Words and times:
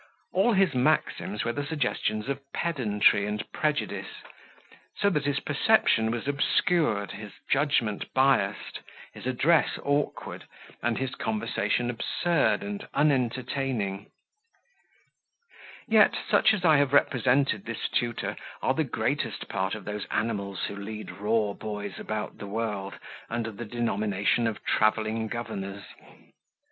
All 0.33 0.53
his 0.53 0.73
maxims 0.73 1.43
were 1.45 1.53
the 1.53 1.63
suggestions 1.63 2.27
of 2.27 2.39
pedantry 2.51 3.27
and 3.27 3.43
prejudice; 3.51 4.07
so 4.97 5.11
that 5.11 5.25
his 5.25 5.39
perception 5.39 6.09
was 6.09 6.27
obscured, 6.27 7.11
his 7.11 7.31
judgment 7.47 8.11
biased, 8.11 8.79
his 9.13 9.27
address 9.27 9.77
awkward, 9.83 10.45
and 10.81 10.97
his 10.97 11.13
conversation 11.13 11.91
absurd 11.91 12.63
and 12.63 12.87
unentertaining: 12.95 14.07
yet 15.87 16.15
such 16.27 16.51
as 16.55 16.65
I 16.65 16.77
have 16.77 16.93
represented 16.93 17.65
this 17.65 17.87
tutor, 17.87 18.35
are 18.63 18.73
the 18.73 18.83
greatest 18.83 19.47
part 19.49 19.75
of 19.75 19.85
those 19.85 20.07
animals 20.09 20.63
who 20.65 20.75
lead 20.75 21.11
raw 21.11 21.53
boys 21.53 21.99
about 21.99 22.39
the 22.39 22.47
world, 22.47 22.95
under 23.29 23.51
the 23.51 23.65
denomination 23.65 24.47
of 24.47 24.63
travelling 24.65 25.27
governors. 25.27 25.83